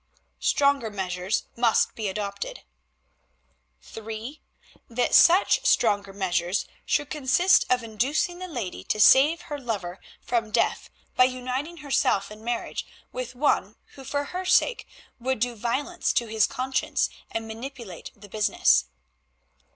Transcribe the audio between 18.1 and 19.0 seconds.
the business.